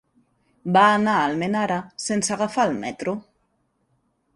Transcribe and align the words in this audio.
Va 0.77 0.85
anar 0.93 1.13
a 1.19 1.27
Almenara 1.27 1.79
sense 2.09 2.37
agafar 2.39 2.69
el 2.71 2.77
metro. 2.83 3.19